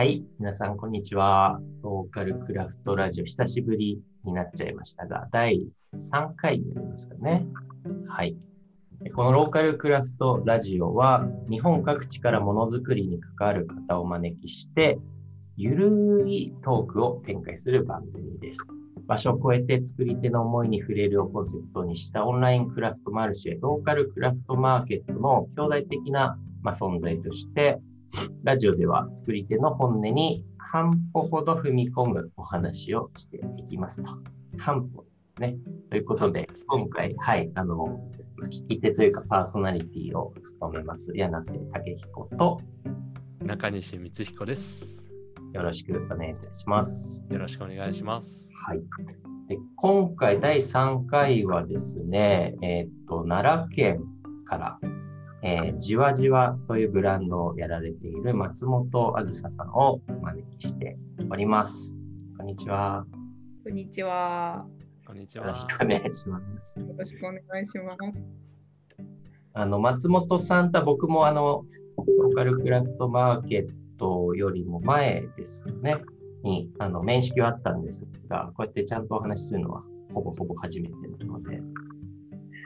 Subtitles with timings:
[0.00, 1.60] はい、皆さん、こんにちは。
[1.82, 7.44] ローカルクラフトラジオ、久しぶりになっちゃいましたが、第3回になりますかね。
[8.08, 8.34] はい。
[9.14, 14.98] このローカルクラフトラジオは、日本各地からものづくりに関わる方を招きして、
[15.58, 18.66] ゆるいトークを展開する番組です。
[19.06, 27.82] 場所を超えて作り手の思いに触れるをコンセプトにしたオンラインクラフトマルシェ、ローカルクラフトマーケットの兄弟的な、まあ、存在として、
[28.44, 34.10] ラジオでは作り手の本音に半歩ほど踏み込むお話をしていきますと。
[34.58, 35.56] 半歩ですね。
[35.90, 38.00] ということで、今回、はい、あの、
[38.44, 42.56] 聞き手というかパーソナリティを務めます、柳瀬武彦と、
[43.44, 44.96] 中西光彦です。
[45.52, 47.24] よろしくお願いいたします。
[47.30, 48.48] よろしくお願いします。
[48.66, 48.80] はい。
[49.48, 54.00] で今回第3回はですね、えーっと、奈良県
[54.44, 54.78] から、
[55.42, 60.98] えーじわじわというブランドをやられている松本あずささんをお招きして
[61.30, 61.96] おります。
[62.36, 63.06] こんにちは。
[63.64, 64.66] こんにちは。
[65.06, 65.66] こんにちよろしは。
[65.66, 66.78] くお願いします。
[66.78, 68.22] よろしくお願いします。
[69.54, 71.64] あの、松本さんとは僕もあの、
[71.96, 75.96] ローカルクラフトマーケットよりも前ですよね、
[76.42, 79.82] に、あの、面識はあったんですが、こうやってちゃんとお話しするのは、
[80.12, 81.60] ほぼほぼ初めてなので、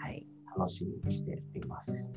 [0.02, 2.10] はい、楽しみにしています。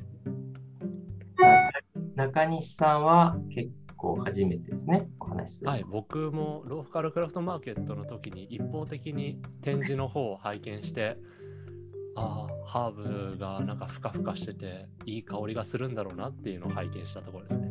[2.18, 5.70] な中西さんは結構初めてですね、お話しする。
[5.70, 11.16] はい、僕もローカルクラフトマーケットの時に一方的に展示の方を拝見して、
[12.16, 17.68] ああ、ハーブがなんかふかふかしてていい香りがするんだろうなっていうのを拝見したところですね。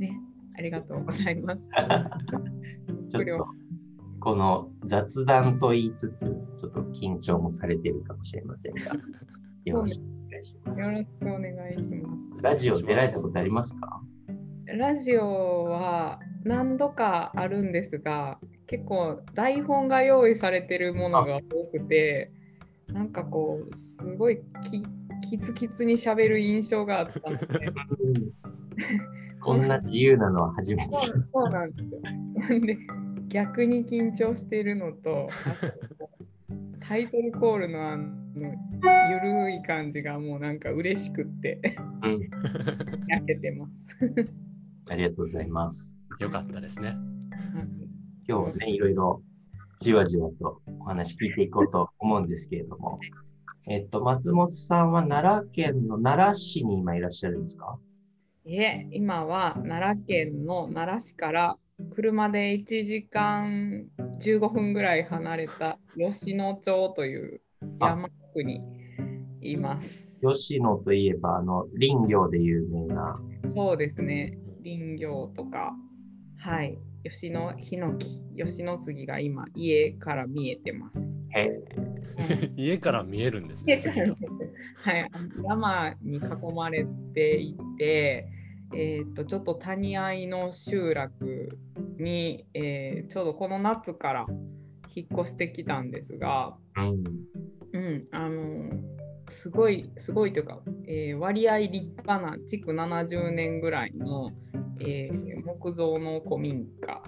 [0.00, 0.20] ね、
[0.58, 1.60] ありがとうございます。
[3.10, 3.46] ちょっと、
[4.18, 8.92] この雑談と言いつつ、ちょっと緊張もされてるかもしれませんが、
[9.64, 10.11] よろしく
[10.42, 12.42] よろしくお願いします。
[12.42, 14.00] ラジオ出られたことありますか？
[14.66, 14.76] す。
[14.76, 22.32] ラジオは何度かあるんですが、結構台本が用意されてるものが多くて、
[22.88, 24.82] なんかこう、すごいき
[25.28, 27.46] キツキツにしゃべる印象があったので、
[29.40, 30.92] こんな自由なのは初めて。
[30.92, 32.00] そうそうなんですよ。
[32.02, 32.78] なんで、
[33.28, 35.28] 逆に緊張しているのと
[36.86, 41.60] タイトルコールのあのゆるい感じがもうなんか嬉しくって
[42.02, 42.20] うん、
[43.08, 44.32] 焼けてます。
[44.88, 45.96] ありがとうございます。
[46.18, 46.94] よかったですね。
[48.28, 49.22] 今日はね、いろいろ
[49.80, 52.98] じわじわとお話聞いていこうと思うんですけれども、
[53.68, 57.78] えっと、松本さんは奈良県の奈良市に今いらっしゃるんですか？
[58.44, 61.58] いえ、今は奈良県の奈良市から
[61.90, 63.86] 車で1時間
[64.20, 67.40] 15分ぐらい離れた吉野町という
[67.80, 68.62] 山奥に
[69.42, 70.10] います。
[70.22, 73.14] 吉野といえば、あの、林業で有名な、
[73.48, 74.38] そうですね。
[74.64, 75.74] 林業とか、
[76.38, 76.78] はい。
[77.04, 81.04] 吉野ヒノキ、吉野杉が今家から見えてます。
[81.34, 81.50] へ
[82.56, 83.80] 家から見えるんですね。
[84.76, 85.10] はい、
[85.44, 86.20] 山に囲
[86.54, 88.28] まれていて、
[88.74, 91.58] えー、とちょっと谷合の集落
[91.98, 94.26] に、えーちょうどこの夏から
[94.94, 97.04] 引っ越してきたんですが、うん。
[98.10, 98.70] うん、あの
[99.28, 104.26] すごいすごいというか、えー割合立派な築70年ぐらいの、
[104.80, 107.02] えー木造の古民家、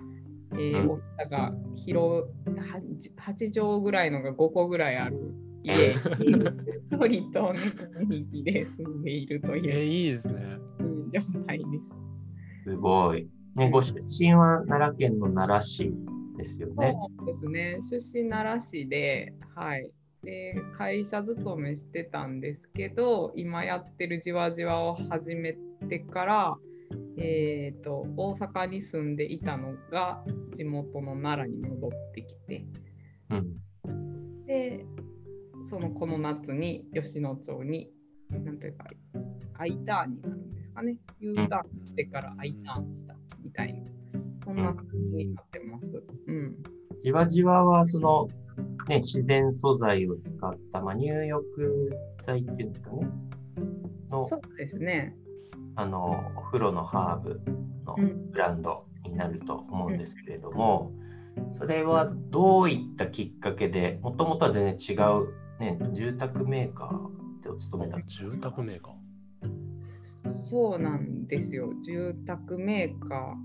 [0.53, 5.17] えーうん大きさが広8畳ぐらいのが5個ぐらいある
[5.63, 5.95] 家に
[6.91, 10.59] 一人と猫2匹で住んでいるとえいう、いいですね。
[10.81, 11.93] うん状態です。
[12.65, 13.29] すごい。
[13.55, 15.49] ね、ご出身は奈良県の奈
[15.81, 15.93] 良市
[16.37, 16.97] ですよね。
[17.19, 17.79] そうですね。
[17.83, 19.91] 出身奈良市で、はい。
[20.25, 25.57] で、会社勤めしてたんですけど、今やってるじわじわを始め
[25.89, 26.59] てから、
[27.17, 30.25] えー、と大阪に住んでいたのが
[30.55, 32.65] 地元の奈良に戻ってきて
[33.31, 34.47] うん。
[34.47, 34.85] で
[35.65, 37.89] そのこの夏に吉野町に
[38.31, 38.85] なんというか
[39.59, 43.81] I ターンになるんですかね U ターンしてから I ターンしたみたいな
[44.45, 46.03] そんな感じになってます。
[46.27, 46.57] うん
[47.05, 48.29] じわじわは、その、
[48.89, 51.91] ね、自然素材を使った、まあ、入浴
[52.23, 53.09] 剤っていうんですかね。
[54.11, 55.17] のそうですね。
[55.77, 57.41] あの、お風呂のハーブ
[57.87, 60.93] のうんブランドになると思うんですけれども、
[61.53, 68.07] それはどういったきっかけで、もともとは全然違う、ね、住宅メーカーでお勤めだった。
[68.07, 68.95] 住宅メーカー？
[70.31, 71.73] そうなんですよ。
[71.85, 73.37] 住宅メーカ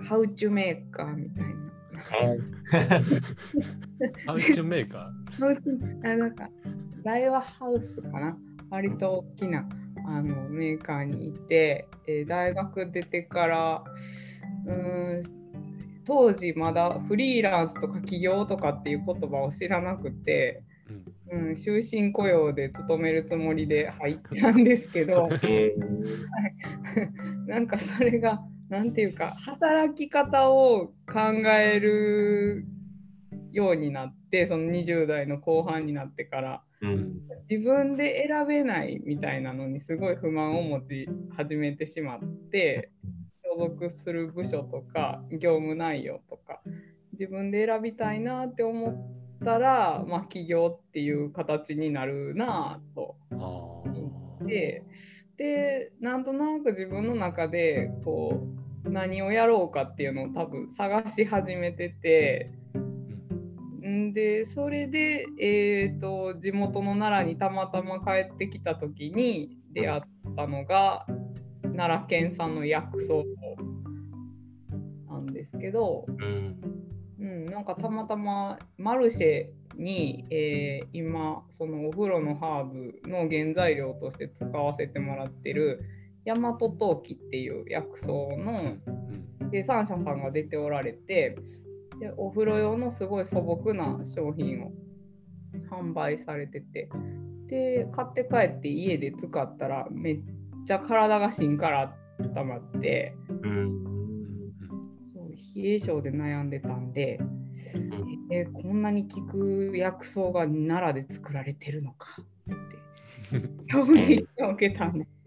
[0.00, 1.71] ー、ハウチュメーカーみたいな。
[4.26, 6.48] ハウチュメーカハウチュあなんか、
[7.04, 8.36] 大和ハウスかな？
[8.70, 9.68] 割と大きな
[10.06, 13.84] あのメーカーにいて、えー大学出てから
[14.66, 15.22] うーん
[16.04, 20.64] 当時まだフリーランスとか起業とかっていう言葉を知らなくて、
[21.30, 21.48] うん。
[21.48, 25.28] うん、終身雇用で勤めるつもりで入ったんですけど。
[25.42, 25.74] え
[27.46, 31.20] なんかそれがなんていうか働き方を考
[31.60, 32.64] える
[33.52, 37.12] ようになってその20代の後半になってからーうん。
[37.50, 42.20] 自分で選べないみたいなのにすごい不満を持ち始めてしまっ
[42.50, 42.90] て
[43.44, 46.62] 所属する部署とか業務内容とか
[47.12, 53.16] 自分で選びたいなって思ったら、まあ、起業っていう形になるなぁと。
[53.32, 54.46] あー。
[54.46, 54.82] で
[55.36, 62.52] でなんとなく自分の中でこう何をやろうかっていうのを多分探し始めてて。
[63.84, 70.02] んでそれで、えー、と地元の奈良にたまたま帰ってきた時に出会っ
[70.36, 71.04] たのが
[71.76, 73.14] 奈良県産の薬草
[75.08, 76.60] なんですけど、うん。
[77.18, 79.46] うん、なんかたまたまマルシェ
[79.80, 85.80] に、えー今そのお風呂のハーブの原材料として使わせてもらってる
[86.24, 89.02] 大和陶器っていう薬草のうん。
[89.50, 91.36] 生産者さんが出ておられて
[92.00, 94.72] でお風呂用のすごい素朴な商品を
[95.70, 96.88] 販売されてて。
[97.48, 100.20] で買って帰って家で使ったらめっ
[100.66, 103.14] ちゃ体が芯から温まって。
[103.28, 103.82] うん。
[105.12, 105.30] そう
[105.62, 107.18] 冷え性で悩んでたんで。
[107.18, 108.34] うん。
[108.34, 113.38] えーこんなに効く薬草が奈良で作られてるのかって。
[113.70, 115.08] 衝撃を受けたんです。
[115.08, 115.21] よ。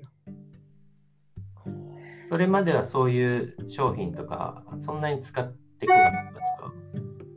[2.29, 5.47] それまではそういう商品とかそんなに使っ
[5.79, 6.73] てこなかったですか？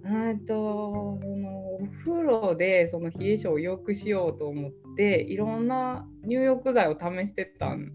[0.04, 7.92] えーとそのお風呂でその冷え性を良くしようと思っていろんな入浴剤を試してたん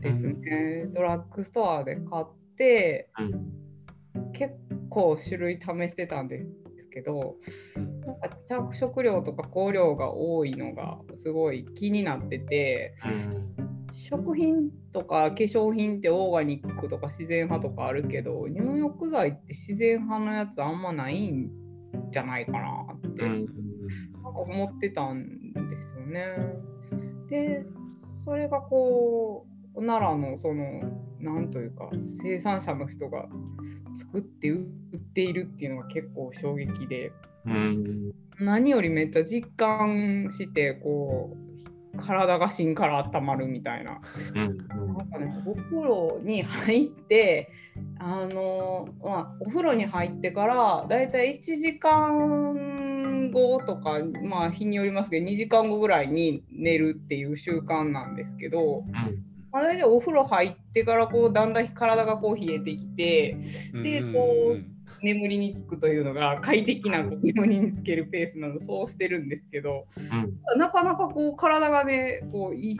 [0.00, 0.86] ですね。
[0.94, 2.26] ドラッグストアで買っ
[2.56, 4.54] てうん結
[4.90, 6.44] 構種類試してたんで
[6.78, 7.36] すけど
[7.76, 12.94] うんなんか着色料とか香料が多いのがすごい気になってて。
[13.94, 21.48] 食品とか化粧品ってオーガニックとか自然派とかあるけど入浴剤って自然派のやつあんまないん
[22.10, 23.46] じゃないかなってうん
[24.22, 26.36] なんか思ってたんですよね。
[27.28, 27.64] で
[28.24, 30.82] それがこう奈良のその
[31.20, 33.28] なんというか生産者の人が
[33.94, 34.64] 作って売
[34.96, 37.12] っているっていうのが結構衝撃で
[37.46, 41.43] うん何よりめっちゃ実感してこう
[41.96, 44.00] 体が芯から温まるみたいな。
[44.34, 47.50] うんなんかね、お風呂に入って、
[47.98, 58.84] あのまあ、お風呂に入ってからだいたい1時間後とか、まあ、日によりますけど2時間後ぐらいに寝るっていう習慣なんですけど、
[59.52, 63.38] まあ、大体お風呂入ってからこうだんだん体がこう冷えてきて
[63.82, 64.73] でうんこううん
[65.04, 69.86] 眠りにつくというのが快適な眠りにつけるペースなのそうしてるんですけど
[70.54, 72.78] うんなかなかこう体がねこういい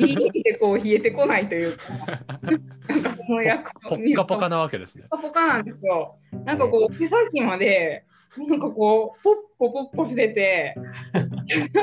[0.00, 1.84] いい意味でこう冷えてこないというか。
[2.88, 5.04] なんかその役ポッカポカなわけですね。
[5.10, 6.18] ポカポカなんですよ。
[6.44, 8.04] なんかこう手先まで
[8.36, 10.76] なんかこうポッポポッポしてて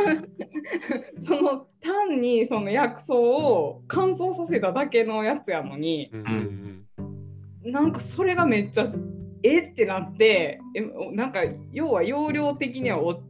[1.20, 6.86] その単にその薬草を乾燥させただけのやつやのにうん
[7.66, 8.86] うんなんかそれがめっちゃ
[9.44, 10.82] えってなってえ
[11.14, 13.22] なんか要は容量的にはお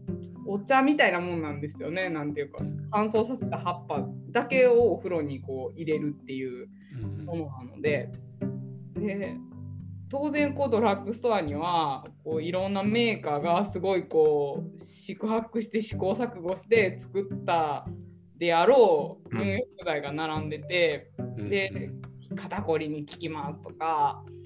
[0.46, 2.60] お茶みたいなもんなんですよねなんていうか。
[2.92, 8.10] 乾燥させた葉っぱだけをお風呂にこう入れるっていううんものなので。
[8.96, 9.36] で
[10.10, 17.88] 当然こうドラッグストアにはこういろんなメーカーがすごいこう宿泊して試行錯誤して作った
[18.38, 19.42] であろううん。
[19.42, 21.90] 入浴剤が並んでて、うんで
[22.36, 24.43] 肩こりに効きますとか、うん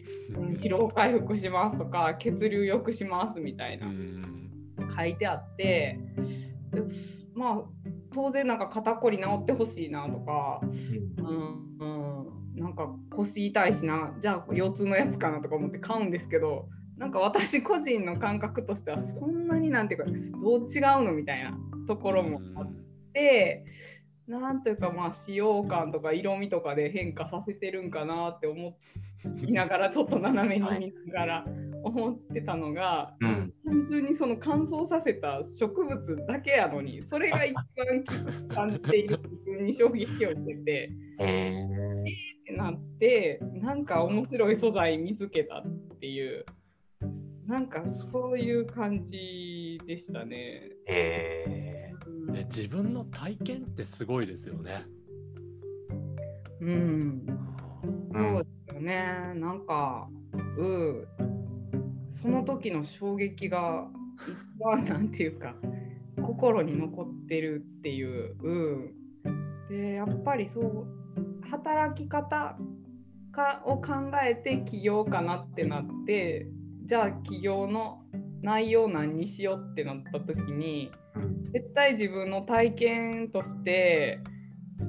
[0.61, 3.87] 疲労回復しますとか血流良くしますみたいな。
[3.87, 4.37] うん
[4.97, 5.99] 書いてあって
[6.71, 6.81] で
[7.35, 7.61] まあ
[8.13, 10.61] 当然なんか肩こり治ってほしいなとか
[11.17, 11.67] うん。
[11.79, 20.11] うん、なんか腰痛いしなじゃあ腰痛のやつかなとか思って買うんですけどなんか私個人の感覚としてはそんなになんていうか
[20.41, 21.55] どう違うのみたいな
[21.87, 22.71] ところもあっ
[23.13, 23.63] て、
[24.27, 28.75] なんというかまあ使用感とか色味とかで変化させてるんかなって思
[29.45, 31.45] いながらちょっと斜めに見ながら
[31.83, 40.89] 思ってたのが、うん単純にその乾燥させた植物だけやのにそれが一番効く感じている自分に衝撃を受けて。
[41.19, 45.63] えってなってなんか面白い素材見つけたっ
[45.99, 46.45] ていう
[47.45, 50.69] なんかそういう感じでしたね。
[50.87, 54.85] ー、えうんね自分の体験ってすごいですよね。
[56.61, 57.25] うん。
[57.83, 59.33] うんそうですよね。
[59.35, 60.07] なんか、
[60.57, 61.07] うん。
[62.09, 63.87] その時の衝撃が
[64.23, 65.55] 一番なんていうか、
[66.21, 68.35] 心に残ってるっていう。
[68.41, 68.93] うん。
[69.69, 70.87] で、やっぱりそう、
[71.49, 72.57] 働き方
[73.31, 73.93] かを考
[74.23, 76.47] えて起業かなってなって、
[76.85, 78.01] じゃあ起業の
[78.41, 84.19] 内容何にしようってなった時に、うん絶対自分の体験として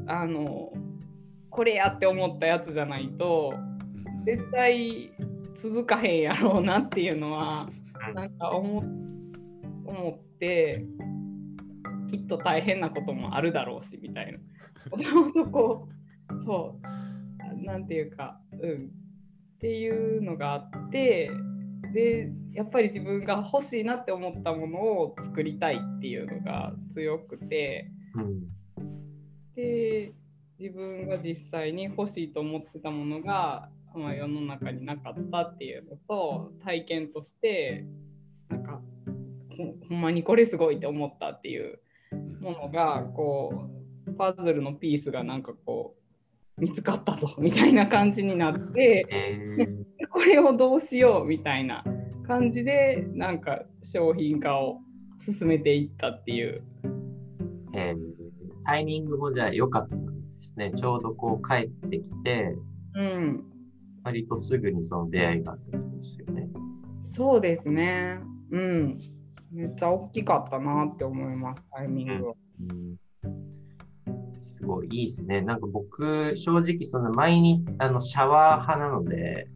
[0.07, 0.73] あの
[1.50, 4.25] これやって思ったやつじゃないとうん。
[4.25, 5.12] 絶対
[5.55, 7.69] 続かへんやろうなっていうのは
[8.09, 8.14] うん。
[8.14, 8.78] なんか思
[9.87, 10.85] 思って
[12.11, 14.38] きっと大変なこともあるだろうしみたいな。
[15.14, 15.88] もとこ
[16.31, 18.73] うそうなんていうかうん。
[18.76, 21.31] っていうのがあって
[21.93, 27.90] でやっぱり自分が欲しいなって思ったものを作りたいっていうのが強くて。
[28.14, 28.59] うん。
[29.55, 30.12] で
[30.61, 37.85] 自分が実際に欲しいと思ってたものが、まあ、世の中になかったっていうのと体験として
[38.49, 38.81] なんか
[39.57, 41.79] ほほんまにこれすごいって思ったっていう
[42.41, 43.69] ものがこ
[44.07, 45.95] うパズルのピースがなんかこ
[46.57, 49.79] う見つかったぞみたいな感じになってえー
[50.11, 51.85] これをどうしようみたいな
[52.27, 54.81] 感じでなんか商品化を
[55.21, 56.62] 進めていったっていう。
[57.75, 58.19] えー
[58.69, 59.97] タイミングもじゃあ良かった
[60.59, 60.73] ね。
[60.77, 62.55] ちょうどこう帰ってきて、
[62.95, 63.45] うん、
[64.05, 66.49] 割とすぐにその出会いがあったんですよね。
[67.00, 68.21] そうですね。
[68.50, 68.99] うん。
[69.50, 72.35] めっちゃ大きかったなって思います、タイミングは。
[72.71, 72.97] うん
[74.41, 75.41] すごいいいですね。
[75.41, 79.49] なんか僕、正直その毎日、あの、シャワー派なので、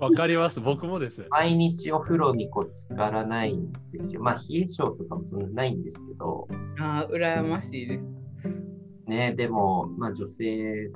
[0.00, 1.26] わかります、僕もです。
[1.30, 4.20] 毎日お風呂にこう浸からないんですよ。
[4.20, 6.48] まあ、冷え性とかもそんなないんですけど、
[6.80, 8.21] ああ、羨ましいです。
[9.12, 10.90] ね、でも、まあ女性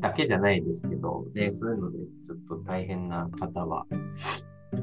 [0.00, 3.86] だけじゃないですけど、ね、そういうのでちょっと大変な方は、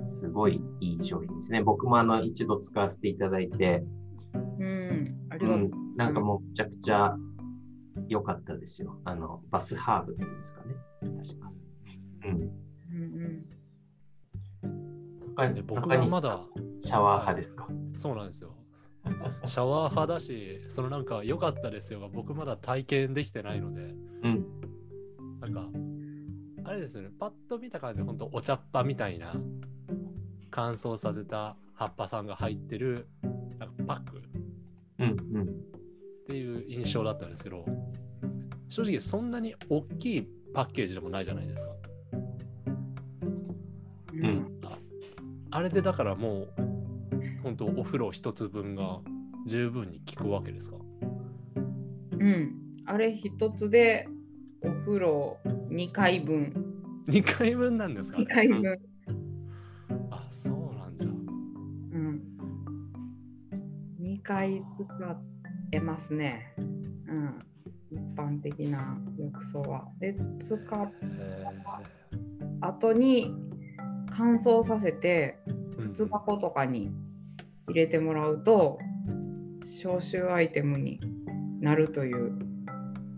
[0.08, 1.62] すごいいい商品ですね。
[1.62, 3.84] 僕もあの一度使わせていただいて、
[4.60, 5.18] うん。
[5.30, 5.58] ありがとう。
[5.58, 7.16] うん、なんかもうめちゃくちゃ
[8.08, 9.00] 良かったですよ。
[9.04, 10.76] あの、バスハーブっていうんですかね。
[11.02, 11.52] 確か。
[12.26, 12.50] うん。
[15.68, 16.46] 僕はまだ
[16.82, 17.68] シャワー派ですか？
[17.94, 18.54] そうなんですよ。
[19.46, 24.46] シャワー派だし、そのなんか良かったですよが僕まだ体験できてないので、うん。
[25.40, 25.70] なんか、
[26.66, 29.34] あれですよね、パッと見た感じで本当お茶っ葉みたいな
[30.52, 33.08] 乾燥させた葉っぱさんが入ってる
[33.58, 34.22] なんかパックっ
[35.00, 35.10] うん。
[35.10, 35.14] う
[35.44, 35.48] ん。
[36.28, 37.66] ていう印象だったんですけど、
[38.70, 41.72] 正直そんなに大きいパッケージでもないじゃないですか。
[44.14, 44.26] うん。
[44.26, 44.78] うんあ
[45.52, 46.69] あれでだからもう
[47.44, 49.00] 本当お風呂一つ分が
[49.46, 50.78] 十分に効くわけですか？
[52.20, 52.56] うん。
[52.86, 54.08] あれ一つで
[54.62, 55.38] お風呂
[55.70, 56.54] 2回分。
[57.08, 58.80] 2回分なんですか2回分。
[60.12, 62.22] あそうなんじゃうん。
[64.02, 65.22] 2回使
[65.72, 66.54] えますね。
[67.08, 67.40] うん。
[67.92, 69.88] 一般的な浴槽は。
[70.00, 71.46] で、使っへ
[72.62, 73.34] 後に
[74.12, 76.92] 乾燥させてー靴箱とかに
[77.70, 78.80] 入れてもらうと
[79.64, 81.00] 消臭アイテムに
[81.62, 82.38] なるという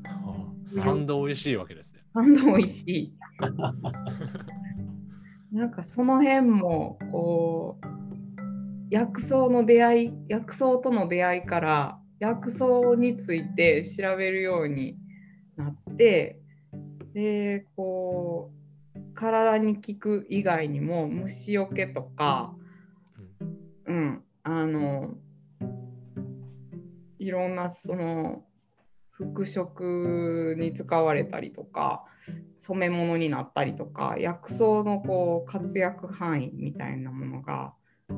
[0.06, 2.02] あサンド美味しいわけですね。
[2.14, 3.14] 何度も美味しい。
[5.56, 7.86] なんかその辺もこう
[8.90, 14.98] 薬草の出会い薬草との出会いから薬草について調べるように
[15.56, 16.40] なって
[17.14, 22.61] でこう体に効く以外にも虫除けとか、うん、
[24.44, 25.16] あの
[27.20, 28.44] いろんなその
[29.10, 32.04] 服飾に使われたりとか
[32.56, 37.74] 染め物になったりとか薬草のこう活躍範囲みたいなものが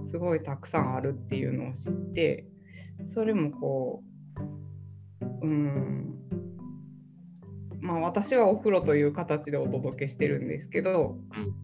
[0.06, 2.48] すごいたくさんあるっていうのを知って
[3.04, 4.04] それもこ
[5.42, 6.10] ううん。
[7.82, 11.63] まあ私はお風呂という形でお届けしてるんですけど、うん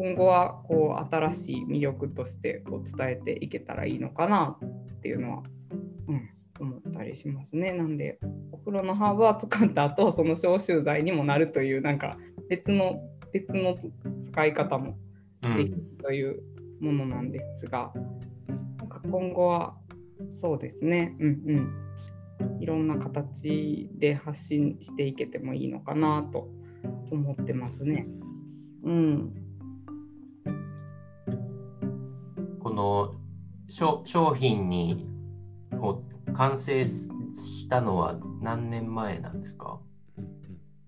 [0.00, 4.56] 今後はこう新しい魅力としてこう伝えていけたらいいのかな
[4.94, 5.42] っていうのは、
[6.08, 7.72] うん、思ったりしますね。
[7.72, 8.18] なんで
[8.50, 12.16] お風呂のハーブは使った後その消臭剤にもなるというなんか
[12.48, 13.74] 別の別の
[14.22, 14.96] 使い方も
[15.42, 16.42] できるという
[16.80, 17.92] ものなんですが、
[18.78, 19.76] なんか今後は
[20.30, 21.42] そうですね、うん
[22.40, 26.48] うん、いろんな形で発信していけてもいいのかなと
[27.10, 28.06] 思ってますね。
[28.82, 29.39] うん、
[32.60, 33.14] この
[33.68, 35.06] 商商品に
[35.80, 36.02] を
[36.34, 39.80] 完成したのは何年前なんですか？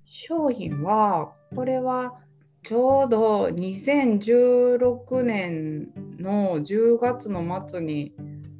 [0.05, 2.14] 商品はこれは
[2.62, 5.88] ちょうど2016年
[6.21, 8.12] の10月の末に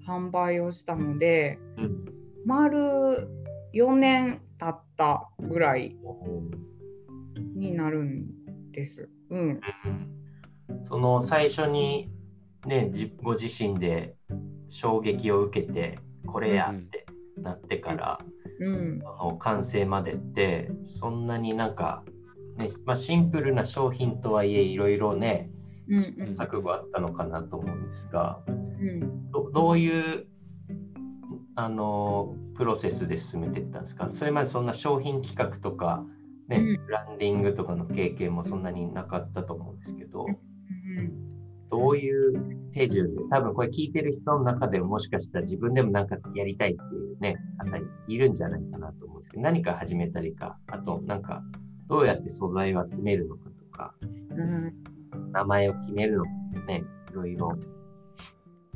[0.09, 2.04] 販売をしたのでうん。
[2.45, 3.28] 丸
[3.73, 5.97] 4年経ったぐらい
[7.54, 8.26] になるん
[8.73, 9.09] です。
[9.31, 9.61] うん、うん
[10.88, 12.11] その最初に
[12.66, 14.14] ね、じご自身で
[14.69, 18.19] 衝撃を受けて、これやってなってから、
[18.61, 22.04] うん、その完成までって、そんなになんか、
[22.57, 25.50] ねまあ、シンプルな商品とはいえ、いろいろね、
[25.88, 30.26] うん、試行錯誤あったのかなと思うんですが、うん、どどういう
[31.57, 34.09] あのプロセスで進めていったんですか？
[34.11, 36.04] それまでそんな商品企画とか、
[36.49, 36.87] ねうん。
[36.87, 40.38] ブランディングとかの経験もそんなになかったと思うんですけど、うん、
[41.72, 51.42] どういう手順で、多分これ聞いてる人の中でももしかしたら自分でもなんかやりたいっていうね、方いるんじゃないかなと思うんですけど、何か始めたりか、あとなんか
[51.88, 53.94] どうやって素材を集めるのかとか、
[54.30, 54.74] うん、
[55.32, 57.58] 名前を決めるのかとかね、いろいろ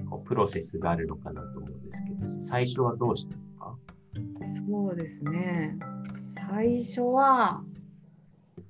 [0.09, 3.77] こうプロセスがあるのかなと思うんですけど、最初はどうしたんですか？
[4.67, 5.79] そうですね。
[6.49, 7.63] 最初は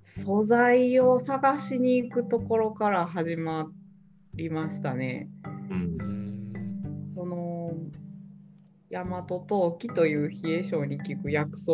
[0.02, 3.85] 素材を探しに行くところから始まって
[4.36, 5.28] りましたね。
[5.70, 6.04] うんう。
[6.04, 7.72] んその
[8.90, 11.72] 大和陶器という冷え性に効く薬草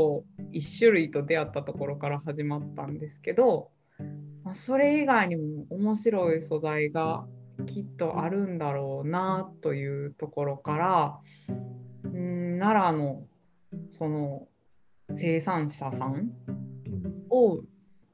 [0.52, 3.70] 1種類と出会ったところから始まったんですけど、
[4.44, 7.26] まあ、それ以外にも面白い素材が
[7.66, 11.18] きっとあるんだろうなというところから
[12.04, 13.22] うん奈良の
[13.90, 14.48] その
[15.10, 16.30] 生産者さん
[17.30, 17.60] を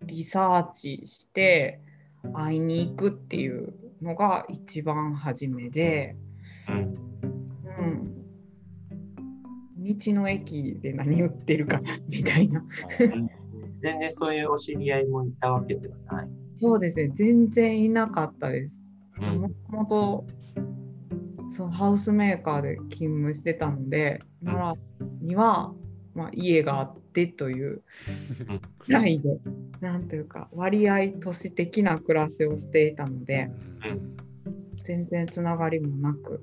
[0.03, 1.81] リサーチして
[2.35, 6.17] 会いに行くっていうのが一番初めで。
[6.69, 6.93] うん
[7.79, 8.15] うん、
[9.85, 12.65] 道の駅で何売ってるかなみたいな。
[13.81, 16.29] 全然そういうお知り合いもいたわけではない。
[16.57, 18.83] そうですね、全然いなかったです。
[19.21, 20.27] うんもともと
[21.51, 25.73] そのハウスメーカーで勤務してたので、奈良には、
[26.15, 27.83] まあ、家があってという
[28.87, 29.39] ぐらいで、
[29.81, 33.51] なんというか、割合都市的な暮らしをしていたので、
[33.85, 34.17] うん
[34.89, 36.41] 全然つながりもなく、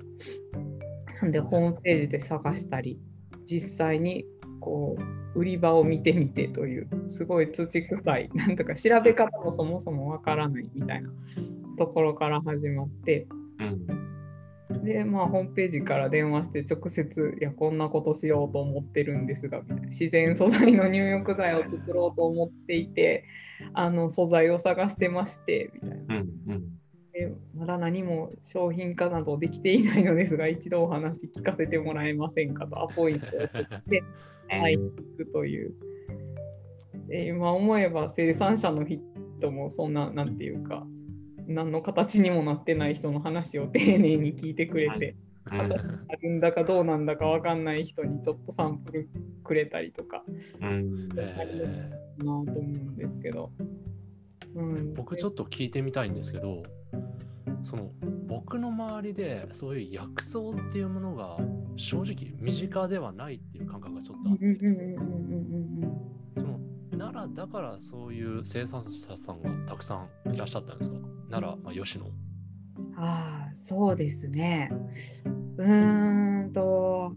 [1.20, 2.96] なんでホームページで探したり、
[3.44, 4.24] 実際に
[4.60, 4.96] こ
[5.34, 11.10] う売り場を見てみてという、すごい土臭い、なんとか調べ方もそもそもわからないみたいな
[11.76, 13.26] ところから始まって、
[13.58, 14.15] うん
[14.70, 23.24] で、まあ、ホームページから電話して直接、いや、こんなことしようと思ってるんですが、みたいな自然素材の入浴剤を作ろうと思っていて、
[23.74, 26.16] あの素材を探してまして、みたいな。
[26.16, 26.76] うんうん
[27.16, 34.04] でまだ何も商品化などできていないのですが、一度お話聞かせてもらえませんかとアポイントを取って
[34.54, 35.72] はいくという。
[37.08, 40.86] で今思えば生産者の人もそんな、なんていうか、
[41.46, 45.62] 何の形にもなってない人の話を丁寧に聞いてくれて、うんあ
[46.20, 49.08] るんだかどうなんだか分かんない人にちょっとサンプル
[49.44, 50.24] くれたりとか
[50.60, 51.08] うん。
[51.16, 53.52] えなと思うんですけど。
[54.56, 56.62] うん、僕ちょっと聞いてみたいんですけど
[57.62, 57.90] その
[58.26, 61.36] 僕の周りでそういう薬草っていうものが
[61.76, 64.46] 正直身近ではないっていう感覚がちょっとあって。
[64.46, 65.35] うん
[66.98, 70.96] 奈良だからそういう生産者さんがたくさんいらっしゃったんですか？
[71.30, 72.06] 奈良、まあ、吉野。
[72.96, 74.70] ああ、そうですね。
[75.58, 77.12] うーんと、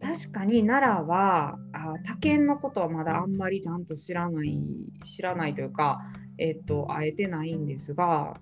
[0.00, 4.58] 確かに奈良は、あ他県のことはまだあんまりちゃんと知らない、
[5.04, 6.00] 知らないというか、
[6.38, 8.40] えっと、会えてないんですが、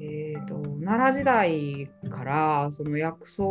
[0.00, 3.42] えっと、奈良時代から、その薬草、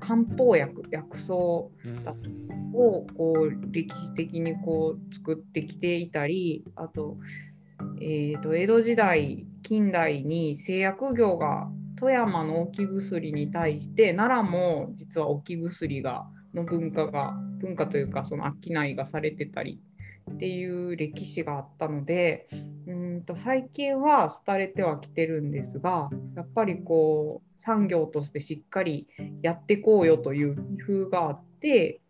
[0.00, 1.98] 漢方薬、薬草をうん。
[2.72, 3.06] こ
[3.50, 7.16] う歴史的にこう作ってきていたりあと,、
[8.00, 19.80] えーと江戸時代近代に製薬業が富山の置き薬に対して奈良も実は置き薬がの文化が文化というかその商いがされてたり
[20.28, 22.46] っていう歴史があったので
[22.86, 29.08] うーんと最近は廃れてはきてるんですがやっぱりこう産業としてしっかり
[29.42, 32.00] やっていこうよという気風があって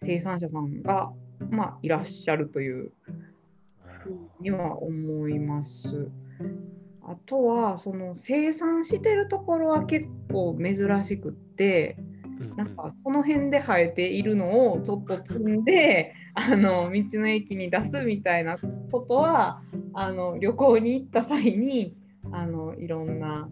[0.00, 1.12] 生産者さんが、
[1.50, 2.92] まあ、いらっしゃるという
[3.84, 6.08] ふうには思います。
[7.02, 11.96] あとはその生産してるところは結構珍しくって
[12.40, 18.56] うんなんかその辺で生えているのをちょっと摘んであの道の駅に出すみたいな
[18.92, 19.60] ことは
[19.92, 21.96] あの旅行に行った際に
[22.30, 23.48] あのいろんな、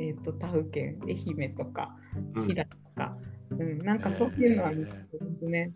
[0.00, 1.12] えー、と他府県愛
[1.44, 1.96] 媛とか
[2.36, 3.16] うん飛騨とか、
[3.50, 5.72] うん、なんかそういうのは見たことですね。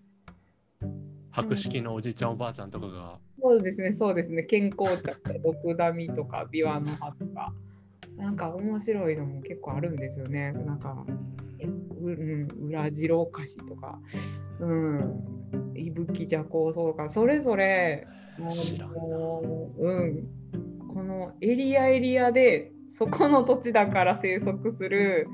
[1.32, 4.44] 博識のおじいちゃんおばあちゃんとかが、そうですね、そうですね。
[4.44, 7.52] 健康茶とか、毒ダミとか、ビワの葉とか。
[8.16, 10.52] なんか面白いのも結構あるんですよね。
[10.52, 11.04] なんか、
[11.58, 13.98] えううん、裏白菓子とか、
[14.60, 15.35] うん、
[15.74, 18.06] 伊吹茶構想とか、それぞれ、
[18.38, 20.28] もううん、
[20.92, 25.28] このエリアエリアで、そこの土地だから生息する、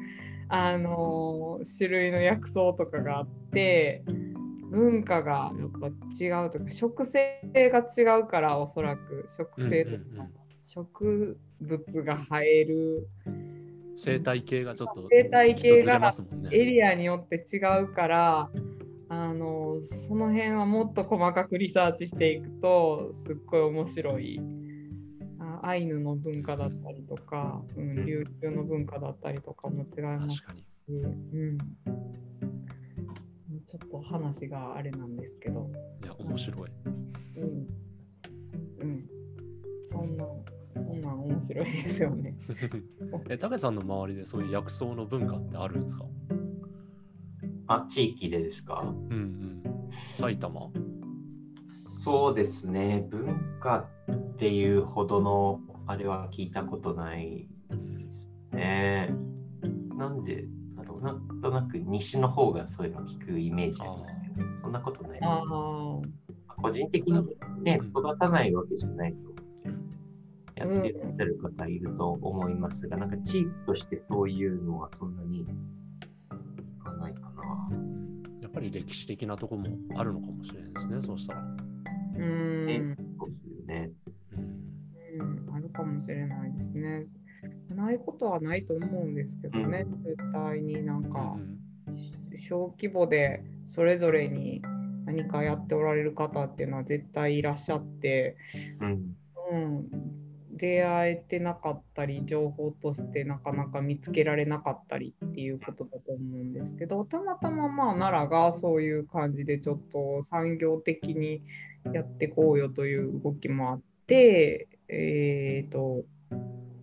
[0.48, 4.04] あの種類の薬草とかがあって、
[4.70, 9.26] 文化がやっぱ違うとか、植生が違うから、おそらく。
[9.28, 10.32] 植生とか、うんうんうん。
[10.62, 13.08] 植物が生える。
[13.96, 16.14] 生態系がちょっと生態系が。
[16.50, 18.50] エリアによって違うから
[19.14, 24.40] あのその辺はもっと細かくリサーチしていくとすっごい面白い
[25.38, 30.66] あアイヌの文化だったりとか、うん、琉球の文化だったりとかも違いますし確かに。
[30.88, 30.96] う
[31.52, 31.58] ん、
[33.66, 35.70] ちょっと話があれなんですけど、
[36.02, 36.70] いや、面白い。
[37.36, 37.66] うん
[38.80, 39.06] うん、
[39.84, 40.26] そんな
[40.74, 42.34] そんなん面白いですよね。
[43.28, 46.06] え、たけさんの周りでそういう薬草の文化ってあるんですか？
[47.66, 48.82] あ、地域でですか？
[48.84, 49.62] うんうん。
[50.12, 50.70] 埼玉？
[51.64, 53.06] そうですね。
[53.10, 59.14] 文化っていうほどのあれは聞いたことないうんですね。
[59.96, 60.46] なんで
[60.76, 65.20] だろうなんとなく西の方がそういうの聞くイメージありますけど、そんなことない。
[65.20, 67.22] 個人的に
[67.62, 69.42] ね、うん育たないわけじゃないと思うけど。
[70.54, 75.46] やってらっしゃる方いると思いますが、なんか地域としてそういうのはそんなに
[77.42, 77.68] な
[78.42, 81.40] やっぱり歴史的なとこもあるのかもしれないですね、そうしたら。
[82.18, 83.90] うんねそうですよね。
[84.32, 87.06] うんうん、あるかもしれないですね。
[87.74, 91.62] ないことはないと思うんですけどね、絶対になんかうん
[92.38, 94.62] 小規模でそれぞれに
[95.06, 98.36] 何かやっておられる方っていうのは絶対いらっしゃって、
[98.80, 99.16] うん。
[99.50, 99.88] うん、
[100.52, 111.42] 出会えてなかったり情報としてなかなか見つけられなかったりっていうことだと思うんですけどたまたままあ奈良がそういう感じでちょっと産業的に
[111.92, 116.04] やってこうよという動きもあって、えー、と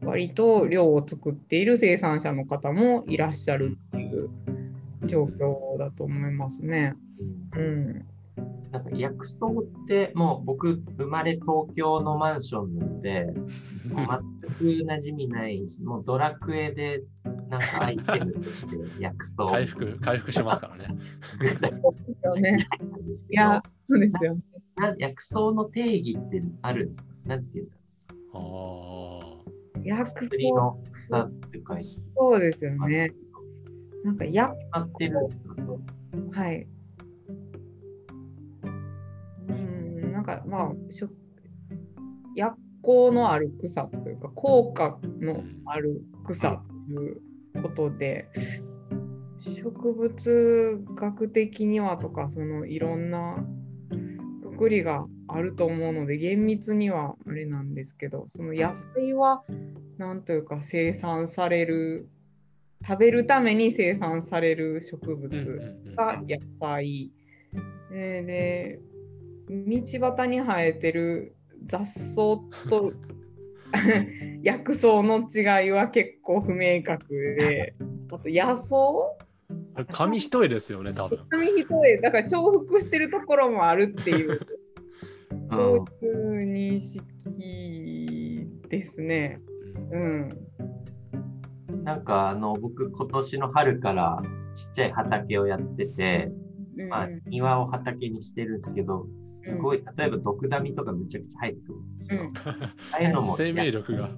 [0.01, 4.29] 割と量を作っている生産者の方もいらっしゃるっていう
[5.05, 6.95] 状況だと思いますね。
[7.55, 8.05] うん、
[8.71, 9.49] なんか薬草っ
[9.88, 13.27] てもう僕生まれ東京のマンションなので
[13.89, 17.03] 全く馴染みないしもうドラクエで
[17.49, 20.97] なんかアイテムとして薬草回復、回復しますからね。
[21.41, 24.41] いやどそうですよね。
[24.77, 27.10] な薬草の定義ってあるんですか？
[27.25, 27.75] なんていうんだ
[28.34, 29.49] ああ。
[29.84, 33.12] 薬薬の草って書いてそうですよね。
[34.03, 34.39] なんか薬
[34.71, 35.55] あってるんですか？
[36.39, 36.67] はい。
[40.37, 40.71] かまあ、
[42.35, 47.21] 薬効のある草というか、効果のある草という
[47.61, 48.29] ことで、
[49.39, 53.43] 植物学的にはとか、そのいろんな
[54.41, 59.43] くくりがあると思うので、厳密にはあれなんですけど、その野菜は、
[59.97, 62.07] なんというか生産される、
[62.87, 65.33] 食べるために生産される植物。
[65.33, 67.11] うんうんうんが野菜、
[67.91, 68.79] えーで
[69.49, 71.35] 道端に生えてる
[71.65, 72.13] 雑草
[72.69, 72.93] と
[74.43, 77.75] 薬草の違いは結構不明確で
[78.12, 78.75] あと野草？
[79.73, 81.19] あれ紙一重ですよね、多分。
[81.29, 84.39] 紙一重だから重複してるところもあるっていう
[85.51, 86.09] そうい
[86.43, 89.41] う認識ですね。
[89.91, 90.29] うん。
[91.83, 94.21] なんかあの僕今年の春から
[94.53, 96.38] ちっちゃい畑をやってて、うん
[96.87, 102.21] まあ、庭を畑にしてるんですけど、すごい、例えば毒ダミとかむちゃくちゃ入ってくるんですよ。
[102.21, 104.09] うんああいうのも生命力が。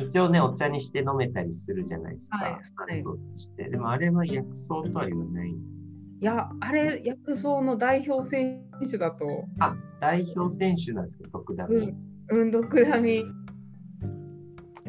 [0.00, 2.36] 一応ね、お茶にして飲めたりするじゃないですか。
[2.38, 3.68] はいはい乾燥して。
[3.68, 5.50] でもあれは薬草とは言わない。
[5.50, 9.26] いや、あれ、薬草の代表選手だと、
[9.58, 11.92] あ、代表選手なんですか、毒ダミ。
[12.30, 13.24] うん、うん、ドクダミ。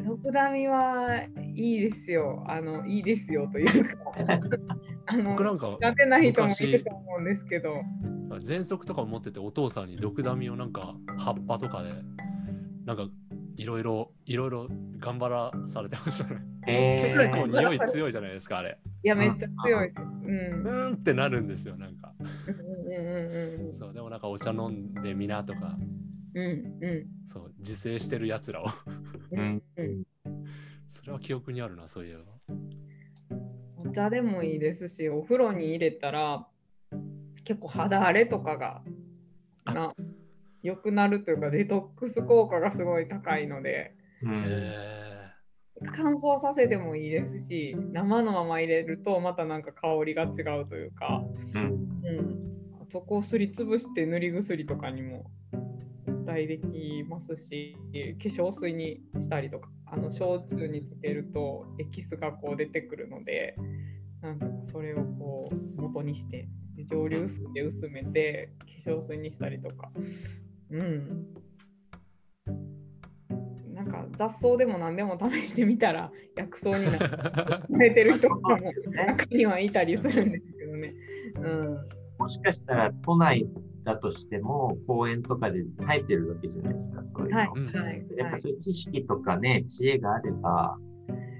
[0.06, 1.22] ドクダミは
[1.58, 2.44] いいですよ。
[2.46, 4.12] あの、いいですよというか。
[5.06, 7.82] あの僕、なんか、苦手な人もいると思うんですけど。
[8.30, 11.90] 喘息とか持っててお父さんに毒ダミをなんか葉っぱとかで
[12.84, 13.08] なんか
[13.56, 14.68] いろいろいろいろ
[14.98, 16.40] 頑張らされてましたね。
[16.68, 18.78] え結構ー、匂い強いじゃないですかあれ。
[19.02, 19.88] いや、めっちゃ強い。
[19.88, 20.62] うん。
[20.62, 22.12] うーんってなるんですよなんか。
[22.20, 25.76] うんうんうんそうでもなんかお茶飲んでみなとか
[26.34, 26.44] うん。
[26.44, 27.06] うんうん。
[27.32, 28.66] そう自制してるやつらを
[29.32, 30.17] うんうんそ
[31.08, 32.22] れは記憶にあるなそういえば。
[33.76, 36.46] お茶でもいいですし、お風呂に入れたら
[37.44, 38.82] 結構肌荒れとかが
[39.64, 39.94] な
[40.62, 43.94] 良くなるというかデトックス効果がすごい高いので。
[45.94, 51.22] 乾燥させてもいいですし生のまま入れるとまたなんか香りが違うというか、
[51.54, 51.62] うん。
[51.62, 55.30] うん、あとこうすりつぶして塗り薬とかにも
[56.24, 63.56] 代できますし化粧水にしたりとかあの焼酎につけるとエキスがこう出てくるので
[64.20, 66.48] なんかそれをこう元にして
[66.86, 68.52] 蒸留水で薄めて
[68.84, 69.90] 化粧水にしたりとか。
[70.70, 71.26] うん。
[73.74, 76.98] なんか雑草でも何でも試してみたら薬草にな
[77.78, 78.40] れてる人も
[78.92, 80.94] 中にはいたりするんですけどね。
[81.36, 81.78] うん。
[82.18, 83.46] もしかしたら都内
[83.88, 87.38] だとしても公園とかで生えてるわけじゃないですか、そういうの。
[87.38, 90.76] はいうんはいはいやっぱそういう知識とかね、知恵があれば、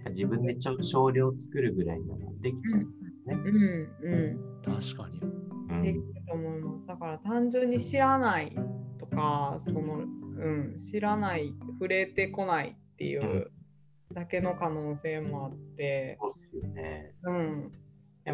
[0.09, 2.87] 自分でちょ少量作るぐらいならできちゃう。
[3.27, 5.21] うんうん確かに。
[5.21, 6.87] うんできると思います。
[6.87, 8.57] だから単純に知らない
[8.99, 13.51] とか、そのうん知らない、触れてこないっていう
[14.15, 17.15] だけの可能性もあって、そうですよね。
[17.25, 17.71] うん、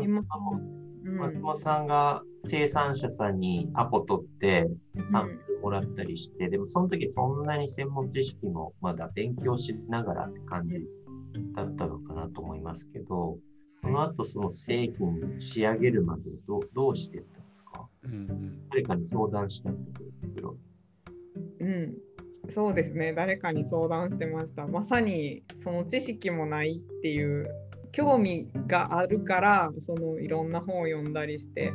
[0.01, 4.69] 今あのうん、松本さんが生産者さんにアポ取って
[5.11, 10.87] サンプルもらったりして、でもその時そんなに専門知識もまだ勉強しながらって感じ
[11.55, 13.39] だったのかなと思いますけど、
[13.83, 17.89] その後その製品に仕上げるまでどうどうしていったんですか？
[18.05, 18.69] うんうん。
[18.71, 20.01] 誰かに相談したって
[20.41, 20.57] こと
[21.61, 21.95] うん、
[22.51, 23.13] そうですね。
[23.15, 24.67] 誰かに相談してました。
[24.67, 27.47] まさにその知識もないっていう
[27.95, 31.73] 興味があるからそのいろんな本を読んだりして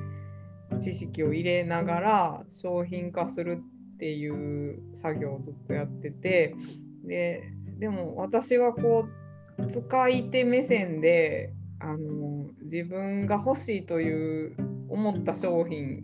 [0.82, 3.62] 知識を入れながら商品化する
[3.96, 6.56] っていう作業をずっとやってて
[7.06, 7.44] で
[7.80, 9.06] でも私はこ
[9.58, 14.58] う使い手目線であの自分が欲しいという
[14.90, 16.02] 思った商品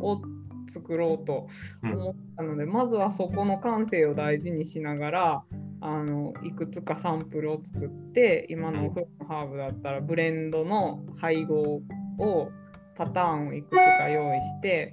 [0.00, 0.20] を
[0.68, 1.46] 作ろうと
[1.82, 5.44] 思ったので、まずはそこの感性を大事にしながら
[5.82, 11.82] あのいくつかサンプルを作って今のフロハーブだったらブレンドの配合
[12.18, 12.50] を
[12.96, 14.92] パターンをいくつか用意して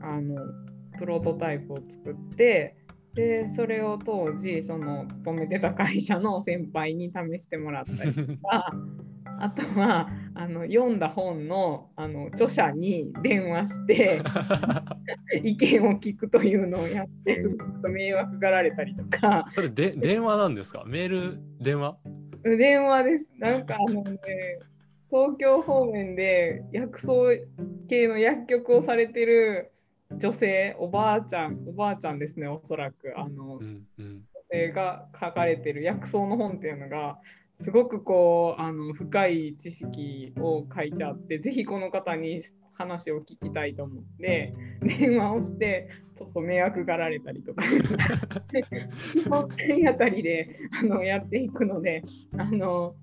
[0.00, 0.36] あの
[0.98, 2.76] プロトタイプを作って
[3.14, 8.72] でそれを当時その勤めてた会社の先輩に試してもらったりとか
[9.40, 10.08] あとは
[10.40, 14.22] あの読んだ本のあの著者に電話して
[15.44, 19.46] 意見を聞くというのをやってすごく迷惑がられたりとか。
[19.54, 20.82] それで電話なんですか？
[20.86, 21.98] メール電話？
[22.42, 23.28] 電話です。
[23.38, 24.18] なんかあのね
[25.10, 27.08] 東京方面で薬草
[27.86, 29.72] 系の薬局をされてる
[30.16, 33.12] 女性おばあちゃんおばあちゃんですねおそらく。
[33.14, 34.24] あのうんうん。
[34.52, 37.18] 女性が書かれてる薬草の本っていうのが
[37.60, 42.42] すごくこうあの深い知識を書いてあってぜひこの方に
[42.74, 47.62] 話を聞きたいと思って電話をしてちょっと迷惑がられたりとか
[49.28, 52.02] 本体あたりであのやっていくので
[52.38, 52.94] あの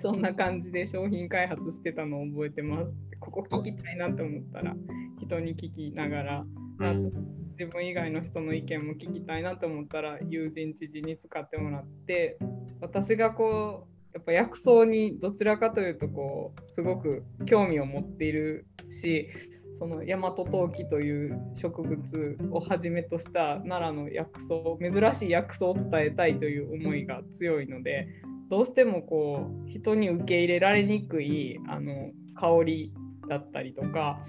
[0.00, 2.92] そんな感じで商品開発してたのを覚えてます。
[3.20, 4.74] ここ聞きたいなと思ったら
[5.20, 6.44] 人に聞きながら
[6.80, 12.36] うん自分以外の人の意見も聞きたいなと思ったら友人知人に使ってもらって
[12.80, 19.28] 私がこうやっぱ薬草にどちらかというとこうすごく興味を持っているし
[19.74, 28.08] その大和陶器という植物をはじめとした奈良の薬草珍しい薬草を伝えたいという思いが強いので
[28.50, 32.92] どうしてもこう人に受け入れられにくいあの香り
[33.28, 34.20] だったりとか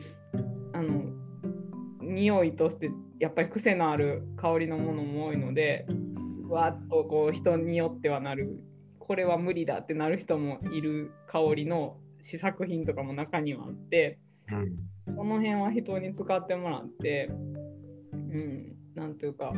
[0.73, 1.22] あの
[2.03, 5.85] 匂いとしてやっぱり癖のある香りのものも多いので
[6.47, 8.59] わっとこう人によってはなる。
[8.99, 15.15] これは無理だってなる人もいる香りの試作品とかも中にはあってうん。
[15.15, 19.53] その辺は人に使ってもらってうんなんというか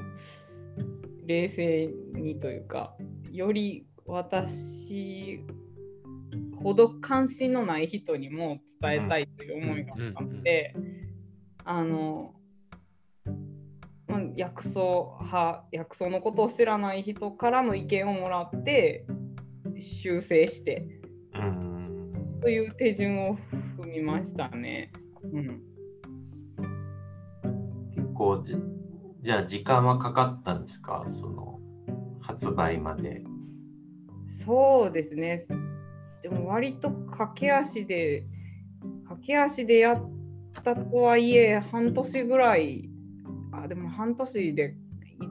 [1.28, 2.96] 冷静にというか
[3.32, 5.42] より私
[6.66, 10.74] ほど関心のない人にも伝えたいという思いがあったので、
[11.64, 12.35] あの、
[14.08, 14.80] まあ、薬草
[15.22, 19.06] 派薬草のことを知らない人からの意見をもらって
[19.80, 20.88] 修正して
[21.34, 23.38] うんという手順を
[23.80, 24.92] 踏みましたね。
[25.24, 25.62] うん、
[27.96, 28.56] 結構じ、
[29.22, 31.08] じゃあ時間はかかったんですか？
[31.12, 31.60] その
[32.22, 33.24] 発売まで。
[34.28, 35.40] そうですね。
[36.22, 38.28] でも割と駆け足で
[39.08, 40.12] 駆け足でやっ
[40.64, 42.90] たとはいえ半年ぐらい
[43.64, 44.76] あでも半年で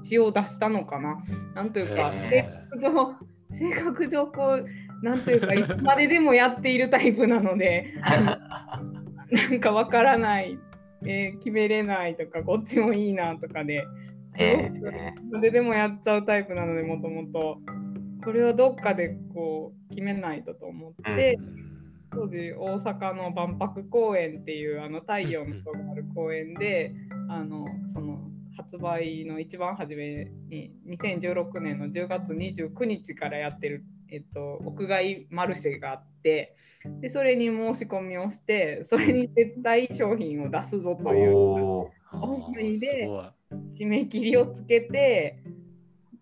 [0.02, 1.22] 一応出したのかな。
[1.54, 3.14] なんというか性へ格上
[3.52, 10.58] 性格上こうなんというかいつまででもやっているタイプなので なんかわからない。
[11.06, 13.84] えー決めれないとかこっちもいいなとかで、
[14.38, 14.94] えすごく
[15.32, 17.60] どれでもやっちゃうタイプなのでもともと。
[18.24, 21.38] これをどっかでこう決めないとと思って、
[22.14, 26.94] 当時大阪の万博公園っていうあの太陽の塔がある公園で、
[27.28, 28.20] あのその
[28.56, 36.54] 発売の一番初めに2016年の10月29日からやってる、えっと、屋外マルシェがあって
[37.00, 41.36] でそれに申し込みをしてそれに絶対商品を出すぞという
[42.12, 43.08] 思いで。
[43.76, 45.38] 締め切りをつけて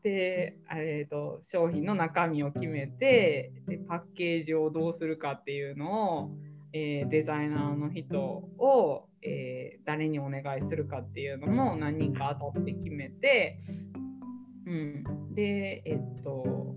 [0.02, 6.30] で、えー、と商品の中身を決めてでパッケージをどうするかっていうのを、
[6.72, 13.58] えーデザイナーの人を、えー誰にお願いするかっていうのも何人か当たって決めて、
[14.66, 16.74] うん、でえっ、と、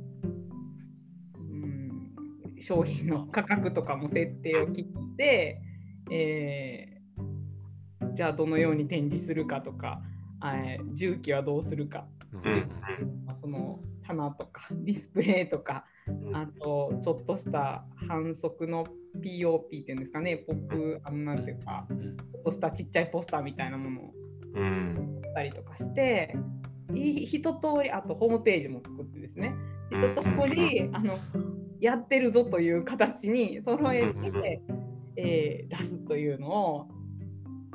[1.38, 2.11] うん、
[2.59, 5.61] 商品の価格とかも設定を切って、
[6.11, 6.95] えー
[8.13, 10.01] じゃあどのように展示するかとか、
[10.43, 12.07] えー重機はどうするか、
[13.25, 16.35] まあその棚とか ディスプレイとかうん。
[16.35, 18.85] あとちょっとした反則の
[19.21, 22.17] POP っていうんですかねポップあのなんていうかうん。
[22.17, 24.13] ちょっとしたちっちゃいポスターみたいなものを
[24.53, 25.19] うん。
[25.23, 26.35] やったりとかして
[26.93, 29.55] い一通りあとホームページも作ってですね。
[29.91, 31.17] 一通りあの
[31.79, 34.61] やってるぞという形に揃えて、
[35.17, 36.87] えー出すというのを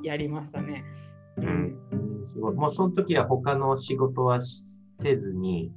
[0.02, 0.84] やりましたね。
[1.38, 1.89] うん
[2.20, 5.72] うんすごいもうその時は他の仕事はしせずに、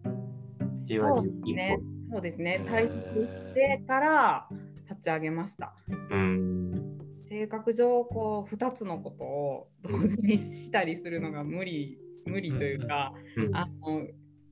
[0.82, 1.80] じわじわ一そうですね。
[1.80, 2.14] 歩。
[2.14, 2.52] そうですね。
[2.52, 2.66] へー。
[2.66, 4.48] 退職してから
[4.90, 5.74] 立ち上げました。
[6.12, 7.00] うん。
[7.24, 13.56] 性格上こう2つのことを同時にしたりするのが無理無理というか、うん。
[13.56, 14.08] あの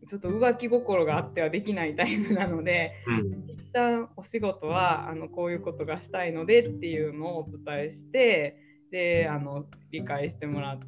[0.08, 3.52] ちょっと浮気心があってはできないタイプなのでうん。
[3.52, 8.58] 一旦お仕事はあのこういうことがしたいのでっていうのをお伝えして
[8.92, 10.80] であの理解してもらっ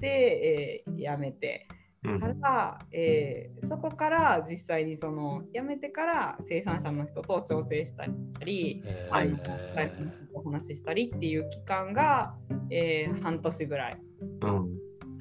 [0.00, 1.66] て、えー辞めて。
[2.04, 2.20] うん。
[2.20, 8.04] から、えーそこから実際にその辞めてから生産者の人と調整した
[8.44, 9.12] りえー。
[9.12, 9.42] はい
[9.74, 12.34] 大臣とお話ししたりっていう期間が、
[12.70, 13.96] えー半年ぐらい。
[14.42, 14.68] うん。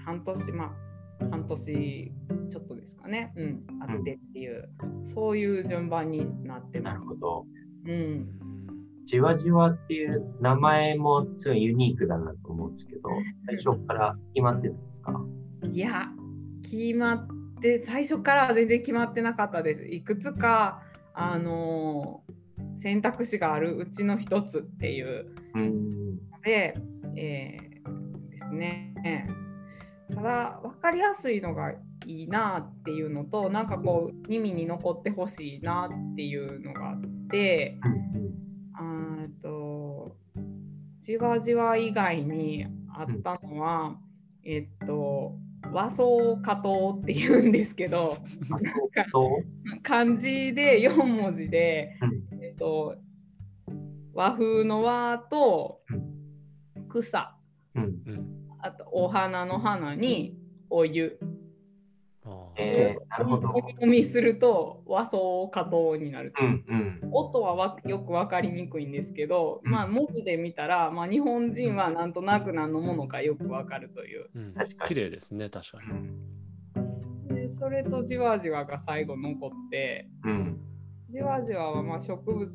[0.06, 2.12] 半年まあ半年
[2.50, 4.70] ちょっとですかね、うん、あってっていう、
[5.04, 6.96] そういう順番になってます。
[6.96, 7.16] なるほ。
[7.16, 7.46] ど。
[7.88, 8.28] うん、
[9.06, 13.02] じわじわっていう名前もすごいユニークだなと思うんですけど、
[13.48, 15.26] 最初から決まってたんですか？
[15.72, 16.08] いや
[16.64, 17.28] 決まっ
[17.62, 19.86] て最初からは全然決まってなかったです。
[19.86, 20.82] いくつか
[21.14, 22.36] あのー
[22.78, 25.90] 選択肢があるうちの一つっていううん。
[25.90, 26.74] ので、
[27.16, 28.94] えーですね。
[30.14, 31.72] ただ分かりやすいのが
[32.06, 37.80] いいなっていうのとなんかこう耳に残ってほしいなっていうのがあって
[39.26, 40.16] あーと
[41.00, 43.98] じわじわ以外にあったのは、
[44.44, 45.36] えっと
[45.72, 48.18] 和装加藤っていうんですけど
[49.84, 51.98] 漢字で4文字で、
[52.32, 52.44] うん。
[52.44, 52.96] えっと
[54.14, 55.82] 和風の和と
[56.88, 57.36] 草。
[57.76, 57.84] うん。
[57.84, 58.48] うん。
[58.60, 60.38] あとお花の花に
[60.70, 61.20] お湯
[62.58, 63.50] えー、なるほど。
[63.50, 66.34] 読み込みすると和装加藤になる。
[66.40, 67.10] うんうん。
[67.12, 74.30] 音はわよく分かりにくいんですけど、うんまあ文字で見たら、まあ、日本人はなんとなく何のものかよく分かるという。
[74.36, 77.36] うん確かに綺麗ですね、確かうに。
[77.36, 80.60] んでそれとじわじわが最後残ってうん。
[81.10, 82.48] じわじわはまあ植物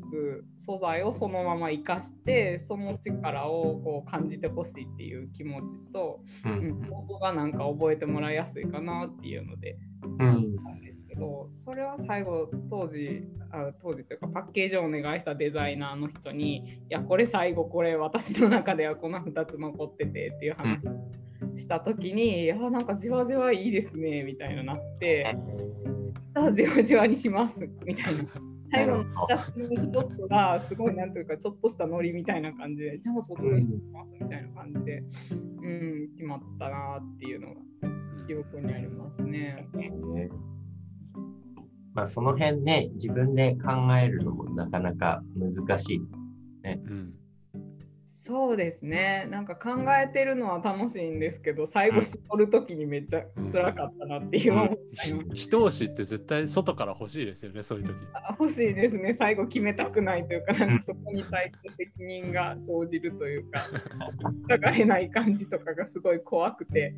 [0.57, 10.57] 素材をそのまま生かしてその力をこう感じてほしいっていう気持ちと、ううんん、音がなんか覚えてもらいやすいかなっていうのでうん。
[10.57, 20.89] なんですけどそれは最後当時あ当時というかパッケージをお願いしたデザイナーの人にいやこれ最後これ私の中ではこの2つ残っててっていう話。
[20.89, 21.30] を
[21.61, 25.37] した時に、いやなんかじわじわいいですねみたいななって
[26.35, 28.25] あじわじわにしますみたいな。
[28.73, 37.55] 最後の2つの1つがすごいなんというかちょっとしたノリみたいな感じでじゃあそっちにしてみますみたいな感じで、うん、決まったなっていうのが
[38.29, 39.67] 記憶にありますね。
[39.75, 40.31] ね
[41.95, 45.99] まあその辺ね、自分で考えるのもなかなか難しい。
[46.65, 47.20] うん
[48.31, 49.27] そうですね。
[49.29, 55.29] なんか考えてるのは楽しいんですけど最後絞る時にめっちゃ辛かったなっていうのもあります。
[55.35, 57.97] ひ一押しって絶対外から欲しいですよね、そういう時。
[58.15, 59.15] あ欲しいですね。
[59.19, 63.67] 最後決めたくないというかなんかそこに対して責任が生じるというか
[64.47, 66.95] 疑れない感じとかがすごい怖くて。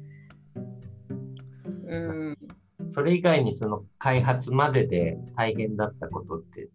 [1.86, 2.38] うん。
[2.92, 6.68] それ以外にその開発までで大変だったことって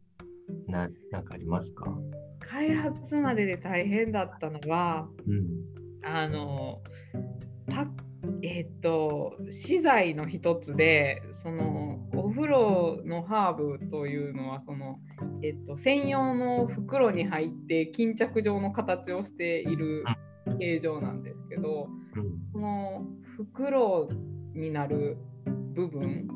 [0.68, 1.98] ななんかありますか？
[2.40, 5.48] 開発までで大変だったのはうん。
[6.04, 6.82] あの
[7.68, 7.88] パ
[8.42, 15.00] えっ、と資材の一つでそのお風呂のハーブというのはその、
[15.44, 20.04] えっと専用の袋に入って巾着状の形をしている
[20.60, 22.52] 形状なんですけどうん。
[22.54, 23.06] この
[23.38, 24.08] 袋
[24.54, 25.18] になる
[25.74, 26.28] 部分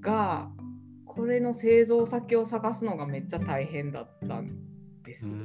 [0.00, 0.50] が
[1.10, 4.46] これの製造先を探すのがめっちゃ大変だったん
[5.02, 5.36] です。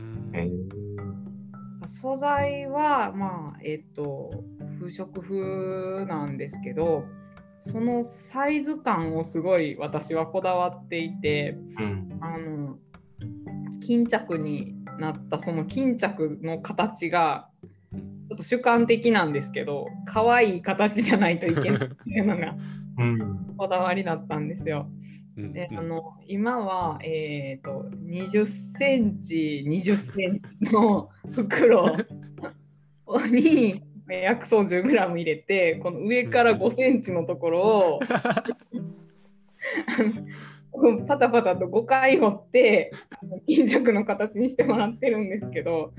[1.88, 4.44] 素材はまあえっと
[4.80, 7.06] 不織布なんですけど
[7.60, 12.78] そのサイズ感をすごい私はこだわっていてうんあの
[13.82, 17.50] 巾着になったその巾着の形が
[17.92, 22.56] ちょっと主観的なんですけど可愛い形じゃないといけないっていうのが
[23.00, 24.88] うんこだわりだったんですよ。
[25.38, 31.98] うんであの今は、えー、と20センチ20センチの 袋
[33.30, 38.00] に薬草 10g 入れてこの上から5センチのところを
[41.08, 45.94] パタパタと5回折ってあの巾着の形にしてもらってるんですけど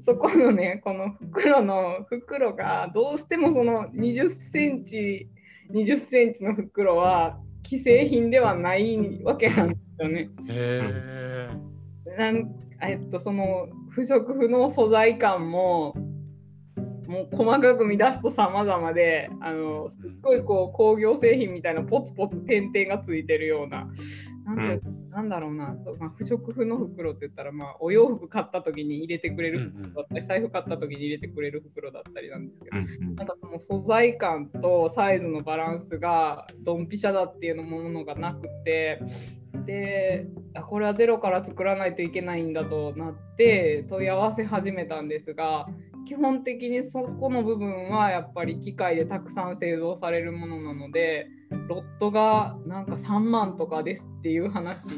[0.00, 5.28] そこのねこの袋の袋がどうしてもその20センチ
[5.70, 10.28] 20センチの袋は既製品ではないわけなんですよね。
[10.48, 11.48] へ
[12.18, 15.94] なんえっとその不織布の素材感も
[17.08, 23.86] もう細かく乱すと様々であのすっごいこう工業製品みたいなポツポツ点々がついてるような
[24.44, 33.14] なんていうなんだろうなそう、まあ、不織布の袋って言ったら、まあ、お洋服買った時に入れてくれる袋だったり、財布買った時に入れてくれる袋だったりなんですけど、うん。
[33.14, 39.00] なんかその素材感とサイズのバランスがドンピシャだっていうのものがなくて
[39.66, 45.68] であこれはゼロから作らないといけないんだとなって問い合わせ始めたんですが
[46.06, 51.28] 基本的にそこの部分はやっぱり機械でたくさん製造されるものなので
[51.68, 54.90] ロットがなんか3万とかですっていう話を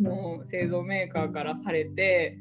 [0.02, 2.38] の製造メーカーからされて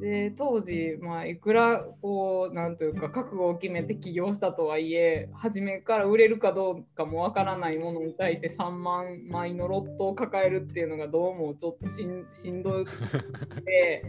[0.00, 14.02] で当時、まあ、いくらこうなんというか覚悟を決めて起業したとはいえ初めから売れるかどうかもわからないものに対して3万枚のロットを抱えるっていうのがどうもちょっとしんしんどくて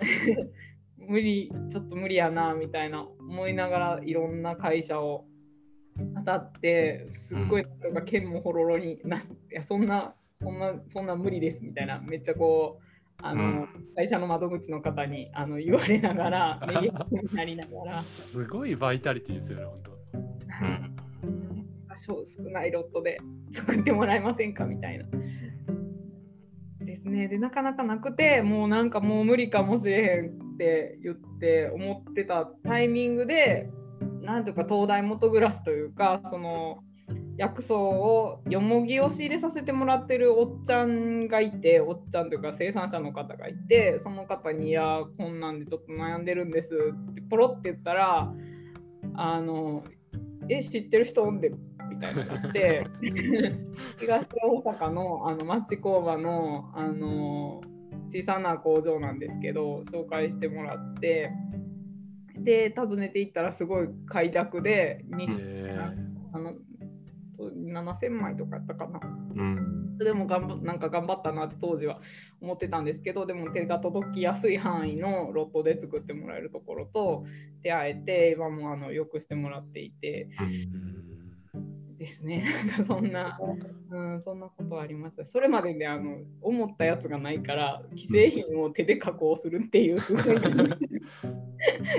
[1.10, 5.24] 無理ちょっと無理やなみたいな思いながらいろんな会社を
[6.16, 12.84] 当たってすっごいなんか剣もほろろにないやそんなそんなそんな無理ですみたいなめっちゃこう
[13.22, 16.60] あの、うん会社の窓口の方にあの言われながら
[17.10, 19.90] になりながらすごいバイタリティですよね、本当。
[22.24, 23.18] 少ないロットで
[23.52, 25.04] 作ってもらえませんかみたいな。
[26.80, 27.28] ですね。
[27.28, 33.70] でなかなかなくてもうなんかもう無理かもしれへんって言って思ってたタイミングで
[34.20, 36.80] なんとか東大元グラスというかその
[37.38, 46.76] 薬草をよもぎを仕入れさせてもらってるおっちゃんがいておっちゃんというか生産者の方がいてその方に「いやこんなんでちょっと悩んでるんです」
[47.10, 48.30] ってポロって言ったら
[49.16, 49.82] 「あの
[50.50, 51.22] え知ってる人？
[51.22, 51.50] おんで」
[51.88, 52.86] みたいなのがあって
[53.98, 57.62] 東大阪のあの町工場のあの
[58.10, 61.30] 小さな工場なんですけど紹介してもらって
[62.36, 65.04] で訪ねていったらすごい快諾で
[66.32, 66.54] あの
[67.38, 69.00] 7000枚とかやったかな。
[69.34, 69.98] うん。
[69.98, 72.00] でも頑張なんか頑張ったなって当時は
[72.40, 77.24] 思ってたんですけどでも手が届きやすい範囲のロットで作ってもらえるところと
[77.62, 80.28] 出会えて今もあのよくしてもらっていて
[82.00, 82.46] ですね
[82.86, 83.38] そんな、
[83.90, 90.24] うん、そんなことはありましたそれまでで、あの思ったやつがないから既製品を手で加工するっていうすごい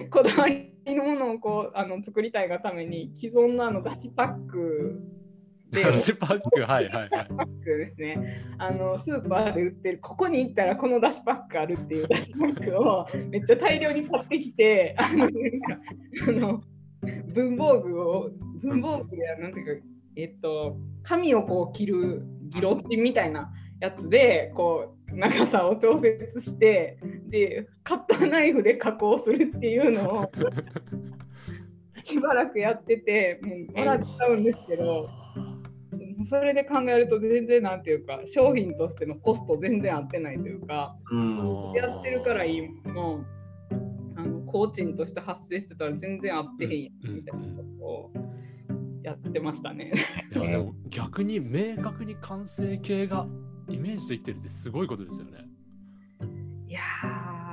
[0.10, 5.00] こだわりのものをこうあの作りたいがために既存のあのだしパック
[5.70, 7.10] でダッシュパック、はいはいはい。
[7.10, 8.42] パックですね。
[8.58, 15.38] あのスーパーで売ってるここに行ったらこのだしパックあるっていうだしパックをめっちゃ大量に買ってきてあのなんか
[16.28, 16.62] あの
[17.34, 18.32] 文房具を
[18.62, 26.98] 文房具やなんていうかえっと紙をこう切るギロッチみたいなやつでこう長さを調節して
[27.28, 30.32] でカッターナイフで加工するっていうのを
[32.04, 35.06] しばらくやっててもう笑っちゃうんですけど。
[36.24, 43.24] それで考えると全然なんていうか商品としてのコスト全然合ってないというかうんやってるからいいも
[44.16, 48.12] あの工賃として発生してたら全然合ってへんやんみたいなことを
[49.04, 49.94] やってましたね。
[50.34, 53.28] いやでも逆に明確に完成形が
[53.70, 55.46] イメージできてるってすごいことですよね。
[56.68, 56.82] いや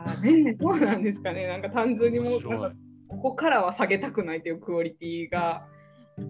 [0.06, 1.46] ーねそうなんですかね。
[1.46, 2.72] なんか単純にもうなんか
[3.08, 5.66] ここからは下げたくないというクオリティが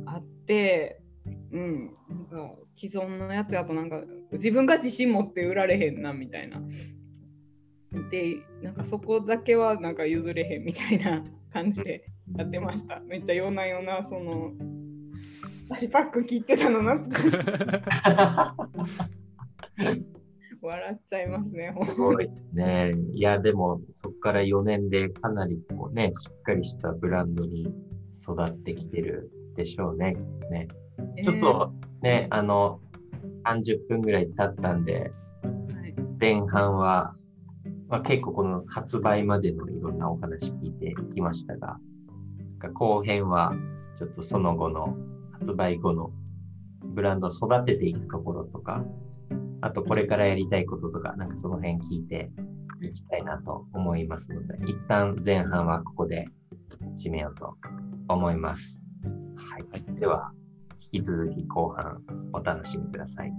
[0.07, 1.01] あって、
[1.53, 4.01] うん、なんか既存のやつやとなんか
[4.33, 6.63] 自分が自信持って売られへんなみたいな。
[8.11, 12.05] で、なんかそこだけはなんか譲れへんみたいな感じで
[12.37, 13.01] やってました。
[13.01, 14.53] めっちゃ夜な夜なその
[15.69, 17.27] 私パック切ってたの懐かし
[19.97, 20.07] い。
[20.61, 21.73] 笑っちゃいますね。
[21.75, 22.93] ほんそうですね。
[23.13, 27.73] いや、でも、そこから4年でかなりこうね、しっかりしたブランドに
[28.21, 30.17] 育ってきてるでしょうね、
[30.51, 30.67] ね。
[31.23, 32.81] ちょっとね、あの、
[33.45, 35.13] 30分ぐらい経ったんで、はい
[36.21, 37.15] 前半は、
[37.89, 41.79] まあ、結構この発売までのいろんなお話聞いてきましたが、
[42.75, 43.55] 後編は
[43.97, 44.97] ちょっとその後の
[45.41, 46.11] 発売後の
[46.83, 48.85] ブランドを育てていくところとか、
[49.61, 52.31] あとこれからやりたいこととか、なんかその辺聞いて
[52.81, 56.27] いきたいなと思いますので、一旦前半はここで
[56.97, 57.57] 締めようと
[58.09, 58.81] 思います。
[59.37, 59.63] はい。
[59.71, 60.31] はいでは、
[60.93, 62.01] 引き続き後半
[62.33, 63.33] お楽しみください。